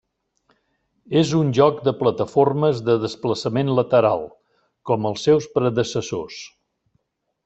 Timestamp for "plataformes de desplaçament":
1.99-3.69